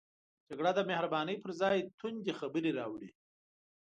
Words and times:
جګړه 0.49 0.71
د 0.75 0.79
مهربانۍ 0.89 1.35
پر 1.43 1.51
ځای 1.61 1.77
توندې 1.99 2.33
خبرې 2.39 2.71
راوړي 2.79 3.09